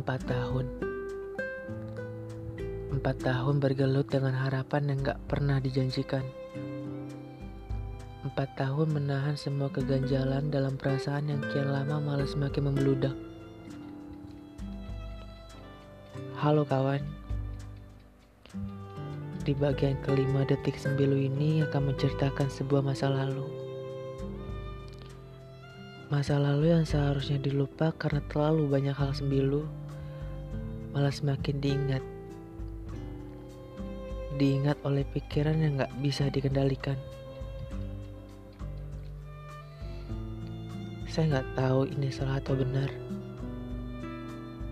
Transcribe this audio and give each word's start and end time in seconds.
Empat 0.00 0.24
tahun. 0.24 0.64
Empat 2.88 3.20
tahun 3.20 3.60
bergelut 3.60 4.08
dengan 4.08 4.32
harapan 4.32 4.88
yang 4.88 5.04
gak 5.04 5.20
pernah 5.28 5.60
dijanjikan. 5.60 6.24
Empat 8.24 8.48
tahun 8.56 8.96
menahan 8.96 9.36
semua 9.36 9.68
keganjalan 9.68 10.48
dalam 10.48 10.80
perasaan 10.80 11.28
yang 11.28 11.44
kian 11.52 11.68
lama 11.68 12.00
malah 12.00 12.24
semakin 12.24 12.72
membeludak 12.72 13.12
Halo 16.40 16.64
kawan. 16.64 17.04
Di 19.44 19.52
bagian 19.52 20.00
kelima 20.00 20.48
detik 20.48 20.80
sembilu 20.80 21.28
ini 21.28 21.60
akan 21.68 21.92
menceritakan 21.92 22.48
sebuah 22.48 22.80
masa 22.80 23.12
lalu. 23.12 23.44
Masa 26.08 26.40
lalu 26.40 26.72
yang 26.72 26.88
seharusnya 26.88 27.36
dilupa 27.36 27.92
karena 27.94 28.24
terlalu 28.32 28.64
banyak 28.66 28.96
hal 28.96 29.12
sembilu 29.12 29.89
malah 30.90 31.14
semakin 31.14 31.62
diingat 31.62 32.02
diingat 34.40 34.80
oleh 34.88 35.04
pikiran 35.12 35.60
yang 35.60 35.76
gak 35.76 35.92
bisa 36.00 36.32
dikendalikan. 36.32 36.96
Saya 41.04 41.44
gak 41.44 41.48
tahu 41.60 41.84
ini 41.92 42.08
salah 42.08 42.40
atau 42.40 42.56
benar. 42.56 42.88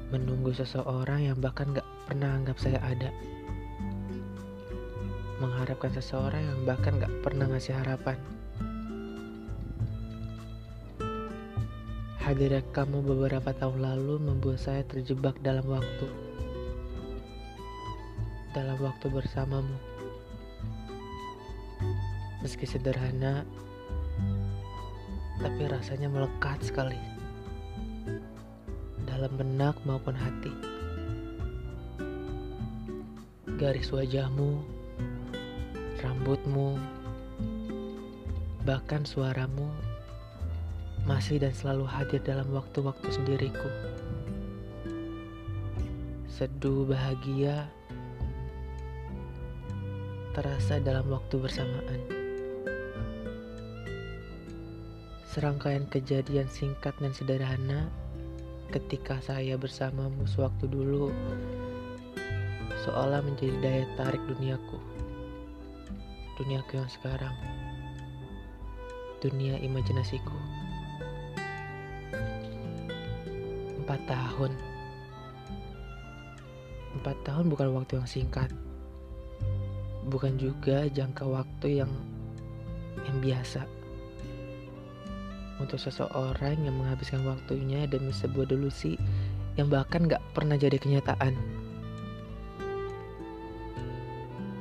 Menunggu 0.08 0.56
seseorang 0.56 1.28
yang 1.28 1.36
bahkan 1.36 1.76
gak 1.76 1.84
pernah 2.08 2.32
anggap 2.40 2.56
saya 2.56 2.80
ada. 2.80 3.12
Mengharapkan 5.36 5.92
seseorang 5.92 6.40
yang 6.40 6.60
bahkan 6.64 6.96
gak 6.96 7.12
pernah 7.20 7.44
ngasih 7.52 7.76
harapan. 7.76 8.16
Hadirnya 12.28 12.60
kamu 12.76 13.08
beberapa 13.08 13.56
tahun 13.56 13.80
lalu 13.80 14.20
membuat 14.20 14.60
saya 14.60 14.84
terjebak 14.84 15.40
dalam 15.40 15.64
waktu 15.64 16.04
dalam 18.52 18.76
waktu 18.84 19.08
bersamamu. 19.08 19.72
Meski 22.44 22.68
sederhana, 22.68 23.48
tapi 25.40 25.72
rasanya 25.72 26.12
melekat 26.12 26.60
sekali 26.60 27.00
dalam 29.08 29.32
benak 29.40 29.80
maupun 29.88 30.12
hati. 30.12 30.52
Garis 33.56 33.88
wajahmu, 33.88 34.60
rambutmu, 36.04 36.76
bahkan 38.68 39.08
suaramu 39.08 39.72
masih 41.08 41.40
dan 41.40 41.56
selalu 41.56 41.88
hadir 41.88 42.20
dalam 42.20 42.44
waktu-waktu 42.52 43.08
sendiriku. 43.08 43.64
Seduh 46.28 46.84
bahagia 46.84 47.64
terasa 50.36 50.76
dalam 50.84 51.08
waktu 51.08 51.40
bersamaan. 51.40 52.00
Serangkaian 55.32 55.88
kejadian 55.88 56.46
singkat 56.52 56.92
dan 57.00 57.16
sederhana 57.16 57.88
ketika 58.68 59.16
saya 59.24 59.56
bersamamu 59.56 60.28
sewaktu 60.28 60.68
dulu 60.68 61.08
seolah 62.84 63.24
menjadi 63.24 63.56
daya 63.64 63.84
tarik 63.96 64.20
duniaku. 64.28 64.76
Duniaku 66.36 66.84
yang 66.84 66.90
sekarang. 66.92 67.34
Dunia 69.24 69.56
imajinasiku. 69.58 70.67
Empat 73.88 74.04
tahun. 74.04 74.52
Empat 77.00 77.16
tahun 77.24 77.48
bukan 77.48 77.68
waktu 77.72 77.96
yang 77.96 78.04
singkat 78.04 78.52
bukan 80.08 80.40
juga 80.40 80.88
jangka 80.88 81.24
waktu 81.28 81.84
yang 81.84 81.92
yang 83.04 83.16
biasa 83.20 83.62
untuk 85.60 85.78
seseorang 85.78 86.56
yang 86.64 86.74
menghabiskan 86.80 87.22
waktunya 87.28 87.84
demi 87.84 88.14
sebuah 88.14 88.48
delusi 88.48 88.96
yang 89.58 89.66
bahkan 89.66 90.06
gak 90.06 90.22
pernah 90.32 90.54
jadi 90.54 90.78
kenyataan. 90.78 91.34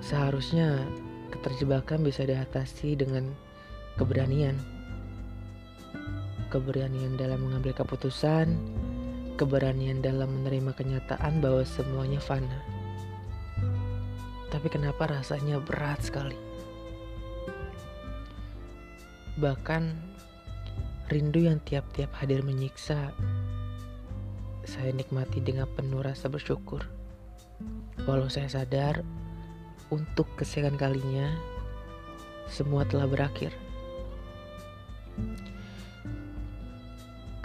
Seharusnya 0.02 0.82
keterjebakan 1.30 2.02
bisa 2.02 2.26
diatasi 2.26 2.98
dengan 2.98 3.30
keberanian. 4.00 4.58
Keberanian 6.50 7.14
dalam 7.20 7.46
mengambil 7.46 7.78
keputusan, 7.78 8.58
keberanian 9.38 10.02
dalam 10.02 10.42
menerima 10.42 10.74
kenyataan 10.74 11.40
bahwa 11.40 11.62
semuanya 11.64 12.18
fana 12.18 12.78
tapi 14.48 14.72
kenapa 14.72 15.12
rasanya 15.12 15.60
berat 15.60 16.00
sekali. 16.02 16.38
Bahkan 19.38 19.84
rindu 21.14 21.46
yang 21.46 21.62
tiap-tiap 21.62 22.10
hadir 22.18 22.42
menyiksa, 22.42 23.14
saya 24.66 24.92
nikmati 24.96 25.44
dengan 25.44 25.70
penuh 25.78 26.02
rasa 26.02 26.32
bersyukur. 26.32 26.82
Walau 28.08 28.32
saya 28.32 28.50
sadar, 28.50 29.04
untuk 29.94 30.26
kesekian 30.40 30.80
kalinya, 30.80 31.38
semua 32.50 32.88
telah 32.88 33.06
berakhir. 33.06 33.52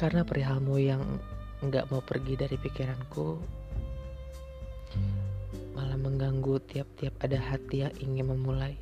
Karena 0.00 0.24
perihalmu 0.26 0.80
yang 0.80 1.02
nggak 1.62 1.94
mau 1.94 2.02
pergi 2.02 2.34
dari 2.34 2.58
pikiranku, 2.58 3.38
malah 5.78 5.94
mengganggu 5.94 6.58
tiap-tiap 6.66 7.14
ada 7.22 7.38
hati 7.38 7.86
yang 7.86 7.94
ingin 8.02 8.26
memulai. 8.34 8.74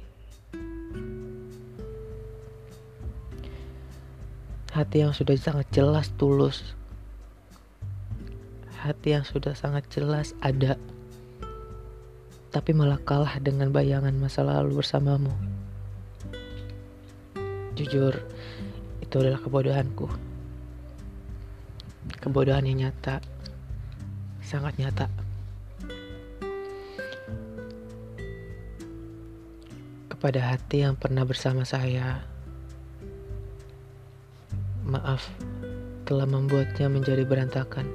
Hati 4.72 5.02
yang 5.04 5.12
sudah 5.12 5.36
sangat 5.36 5.68
jelas 5.76 6.08
tulus. 6.16 6.72
Hati 8.80 9.12
yang 9.12 9.28
sudah 9.28 9.52
sangat 9.52 9.84
jelas 9.92 10.32
ada. 10.40 10.80
Tapi 12.48 12.70
malah 12.72 12.96
kalah 13.04 13.36
dengan 13.44 13.68
bayangan 13.74 14.16
masa 14.16 14.40
lalu 14.40 14.80
bersamamu. 14.80 15.34
Jujur, 17.76 18.14
itu 19.04 19.14
adalah 19.20 19.42
kebodohanku. 19.42 20.29
Kebodohan 22.18 22.66
yang 22.66 22.90
nyata, 22.90 23.22
sangat 24.42 24.74
nyata. 24.82 25.06
kepada 30.20 30.52
hati 30.52 30.84
yang 30.84 31.00
pernah 31.00 31.24
bersama 31.24 31.64
saya. 31.64 32.20
Maaf 34.84 35.24
telah 36.04 36.28
membuatnya 36.28 36.92
menjadi 36.92 37.24
berantakan 37.24 37.88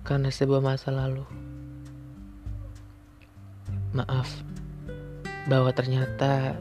karena 0.00 0.32
sebuah 0.32 0.64
masa 0.64 0.88
lalu. 0.96 1.28
Maaf 3.92 4.32
bahwa 5.44 5.68
ternyata 5.76 6.56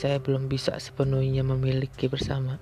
saya 0.00 0.16
belum 0.24 0.48
bisa 0.48 0.80
sepenuhnya 0.80 1.44
memiliki 1.44 2.08
bersama. 2.08 2.56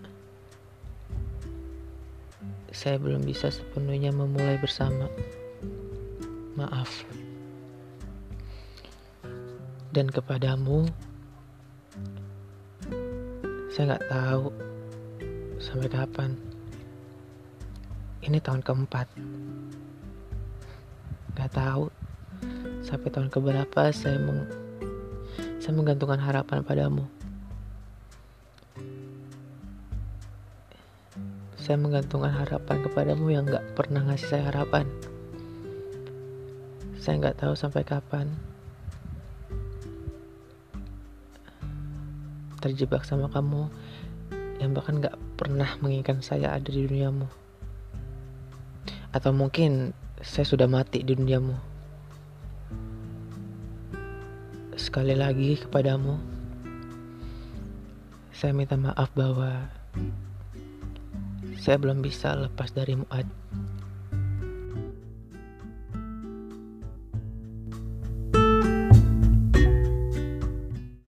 Saya 2.72 2.96
belum 2.96 3.20
bisa 3.28 3.52
sepenuhnya 3.52 4.08
memulai 4.16 4.56
bersama. 4.56 5.04
Maaf. 6.56 7.04
Dan 9.92 10.08
kepadamu 10.08 10.88
saya 13.68 13.92
nggak 13.92 14.08
tahu 14.08 14.48
sampai 15.60 15.88
kapan. 15.92 16.30
Ini 18.24 18.40
tahun 18.40 18.64
keempat. 18.64 19.08
Nggak 21.36 21.52
tahu 21.52 21.92
sampai 22.80 23.08
tahun 23.12 23.28
keberapa 23.28 23.92
saya 23.92 24.16
meng 24.16 24.48
saya 25.60 25.72
menggantungkan 25.78 26.18
harapan 26.18 26.64
padamu 26.66 27.04
saya 31.56 31.78
menggantungkan 31.78 32.32
harapan 32.32 32.82
kepadamu 32.82 33.26
yang 33.30 33.44
nggak 33.46 33.76
pernah 33.78 34.02
ngasih 34.06 34.28
saya 34.28 34.42
harapan 34.50 34.86
saya 36.98 37.18
nggak 37.18 37.38
tahu 37.42 37.54
sampai 37.54 37.82
kapan 37.82 38.30
terjebak 42.62 43.02
sama 43.02 43.26
kamu 43.26 43.66
yang 44.62 44.70
bahkan 44.70 45.02
gak 45.02 45.18
pernah 45.34 45.66
menginginkan 45.82 46.22
saya 46.22 46.54
ada 46.54 46.70
di 46.70 46.86
duniamu. 46.86 47.26
Atau 49.10 49.34
mungkin 49.34 49.90
saya 50.22 50.46
sudah 50.46 50.70
mati 50.70 51.02
di 51.02 51.18
duniamu. 51.18 51.58
Sekali 54.78 55.18
lagi 55.18 55.58
kepadamu, 55.58 56.14
saya 58.30 58.54
minta 58.54 58.78
maaf 58.78 59.10
bahwa 59.18 59.66
saya 61.62 61.78
belum 61.78 62.02
bisa 62.02 62.34
lepas 62.34 62.74
dari 62.74 62.98
muat. 62.98 63.22